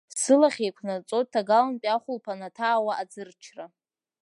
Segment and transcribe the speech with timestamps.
[0.21, 3.65] Сылахь еиқәнаҵоит ҭагалантәи ахәылԥ анаҭаауа аӡырчра…